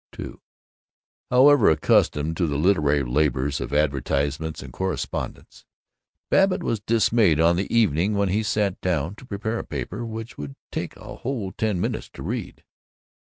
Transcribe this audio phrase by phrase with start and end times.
[0.17, 0.33] II
[1.29, 5.63] However accustomed to the literary labors of advertisements and correspondence,
[6.31, 10.39] Babbitt was dismayed on the evening when he sat down to prepare a paper which
[10.39, 12.63] would take a whole ten minutes to read.